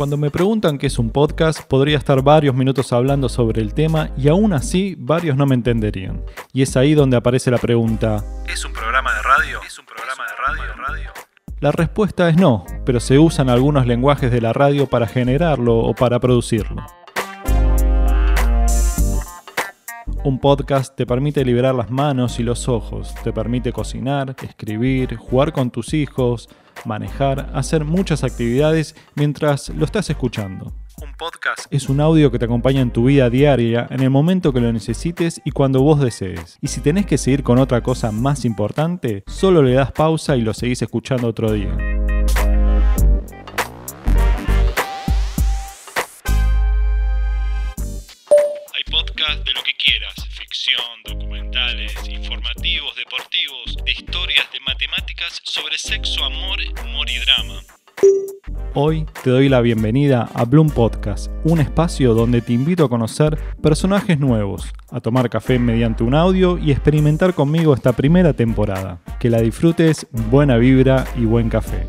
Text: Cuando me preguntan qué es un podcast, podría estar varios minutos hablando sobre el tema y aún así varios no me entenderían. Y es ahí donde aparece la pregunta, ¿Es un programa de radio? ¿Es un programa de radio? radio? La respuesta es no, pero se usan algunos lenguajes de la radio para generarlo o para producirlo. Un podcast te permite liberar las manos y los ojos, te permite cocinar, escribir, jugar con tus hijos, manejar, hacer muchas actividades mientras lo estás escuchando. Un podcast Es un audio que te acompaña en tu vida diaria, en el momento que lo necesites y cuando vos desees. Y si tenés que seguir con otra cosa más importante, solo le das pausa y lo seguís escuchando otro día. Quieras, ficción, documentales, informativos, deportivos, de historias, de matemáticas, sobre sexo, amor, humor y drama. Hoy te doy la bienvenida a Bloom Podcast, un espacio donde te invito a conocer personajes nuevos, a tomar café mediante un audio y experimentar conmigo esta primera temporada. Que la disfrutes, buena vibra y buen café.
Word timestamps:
Cuando 0.00 0.16
me 0.16 0.30
preguntan 0.30 0.78
qué 0.78 0.86
es 0.86 0.98
un 0.98 1.10
podcast, 1.10 1.60
podría 1.60 1.98
estar 1.98 2.22
varios 2.22 2.54
minutos 2.54 2.90
hablando 2.90 3.28
sobre 3.28 3.60
el 3.60 3.74
tema 3.74 4.08
y 4.16 4.28
aún 4.28 4.54
así 4.54 4.96
varios 4.98 5.36
no 5.36 5.44
me 5.44 5.54
entenderían. 5.54 6.24
Y 6.54 6.62
es 6.62 6.74
ahí 6.78 6.94
donde 6.94 7.18
aparece 7.18 7.50
la 7.50 7.58
pregunta, 7.58 8.24
¿Es 8.48 8.64
un 8.64 8.72
programa 8.72 9.14
de 9.14 9.20
radio? 9.20 9.60
¿Es 9.62 9.78
un 9.78 9.84
programa 9.84 10.24
de 10.24 10.32
radio? 10.36 10.74
radio? 10.88 11.10
La 11.60 11.70
respuesta 11.72 12.30
es 12.30 12.38
no, 12.38 12.64
pero 12.86 12.98
se 12.98 13.18
usan 13.18 13.50
algunos 13.50 13.86
lenguajes 13.86 14.32
de 14.32 14.40
la 14.40 14.54
radio 14.54 14.86
para 14.86 15.06
generarlo 15.06 15.76
o 15.76 15.94
para 15.94 16.18
producirlo. 16.18 16.82
Un 20.24 20.38
podcast 20.38 20.96
te 20.96 21.04
permite 21.04 21.44
liberar 21.44 21.74
las 21.74 21.90
manos 21.90 22.40
y 22.40 22.42
los 22.42 22.70
ojos, 22.70 23.14
te 23.22 23.34
permite 23.34 23.70
cocinar, 23.70 24.34
escribir, 24.42 25.16
jugar 25.16 25.52
con 25.52 25.70
tus 25.70 25.92
hijos, 25.92 26.48
manejar, 26.84 27.50
hacer 27.54 27.84
muchas 27.84 28.24
actividades 28.24 28.94
mientras 29.14 29.68
lo 29.70 29.84
estás 29.84 30.10
escuchando. 30.10 30.72
Un 31.02 31.14
podcast 31.14 31.66
Es 31.70 31.88
un 31.88 32.00
audio 32.00 32.30
que 32.30 32.38
te 32.38 32.44
acompaña 32.44 32.82
en 32.82 32.90
tu 32.90 33.04
vida 33.04 33.30
diaria, 33.30 33.86
en 33.90 34.00
el 34.00 34.10
momento 34.10 34.52
que 34.52 34.60
lo 34.60 34.70
necesites 34.72 35.40
y 35.44 35.50
cuando 35.50 35.82
vos 35.82 35.98
desees. 36.00 36.58
Y 36.60 36.68
si 36.68 36.80
tenés 36.80 37.06
que 37.06 37.16
seguir 37.16 37.42
con 37.42 37.58
otra 37.58 37.82
cosa 37.82 38.12
más 38.12 38.44
importante, 38.44 39.24
solo 39.26 39.62
le 39.62 39.72
das 39.72 39.92
pausa 39.92 40.36
y 40.36 40.42
lo 40.42 40.52
seguís 40.52 40.82
escuchando 40.82 41.28
otro 41.28 41.52
día. 41.52 41.89
Quieras, 49.82 50.14
ficción, 50.28 50.84
documentales, 51.06 51.94
informativos, 52.06 52.94
deportivos, 52.96 53.76
de 53.82 53.92
historias, 53.92 54.46
de 54.52 54.60
matemáticas, 54.60 55.40
sobre 55.42 55.78
sexo, 55.78 56.22
amor, 56.22 56.58
humor 56.84 57.08
y 57.08 57.18
drama. 57.18 57.60
Hoy 58.74 59.06
te 59.24 59.30
doy 59.30 59.48
la 59.48 59.62
bienvenida 59.62 60.28
a 60.34 60.44
Bloom 60.44 60.68
Podcast, 60.68 61.30
un 61.44 61.60
espacio 61.60 62.12
donde 62.12 62.42
te 62.42 62.52
invito 62.52 62.84
a 62.84 62.88
conocer 62.90 63.38
personajes 63.62 64.18
nuevos, 64.20 64.70
a 64.90 65.00
tomar 65.00 65.30
café 65.30 65.58
mediante 65.58 66.04
un 66.04 66.14
audio 66.14 66.58
y 66.58 66.72
experimentar 66.72 67.32
conmigo 67.34 67.72
esta 67.72 67.94
primera 67.94 68.34
temporada. 68.34 69.00
Que 69.18 69.30
la 69.30 69.40
disfrutes, 69.40 70.06
buena 70.12 70.58
vibra 70.58 71.06
y 71.16 71.24
buen 71.24 71.48
café. 71.48 71.88